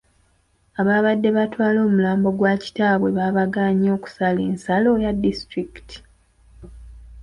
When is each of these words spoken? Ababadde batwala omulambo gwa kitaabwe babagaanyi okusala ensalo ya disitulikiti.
Ababadde 0.79 1.29
batwala 1.37 1.79
omulambo 1.87 2.27
gwa 2.37 2.53
kitaabwe 2.63 3.09
babagaanyi 3.17 3.87
okusala 3.97 4.41
ensalo 4.51 4.91
ya 5.03 5.11
disitulikiti. 5.23 5.97